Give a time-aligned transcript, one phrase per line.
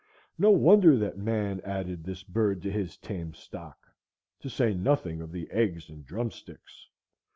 [0.35, 5.47] No wonder that man added this bird to his tame stock,—to say nothing of the
[5.51, 6.87] eggs and drumsticks.